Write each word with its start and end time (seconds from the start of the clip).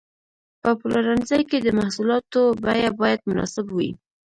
په 0.61 0.69
پلورنځي 0.79 1.41
کې 1.49 1.57
د 1.61 1.67
محصولاتو 1.79 2.41
بیه 2.63 2.89
باید 2.99 3.19
مناسب 3.29 3.65
وي. 3.75 3.89